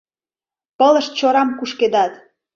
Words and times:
Пылышчорам 0.77 1.49
кушкедат. 1.57 2.13